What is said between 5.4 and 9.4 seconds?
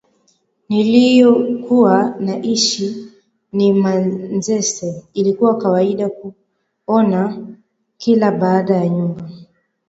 kawaida kuona kila baada ya nyumba